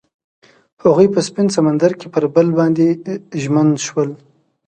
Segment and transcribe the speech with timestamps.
[0.83, 2.85] هغوی په سپین سمندر کې پر بل باندې
[3.41, 4.09] ژمن شول.